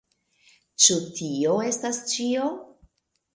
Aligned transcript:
Ĉu 0.85 0.97
tio 1.19 1.53
estas 1.67 2.01
ĉio? 2.15 2.49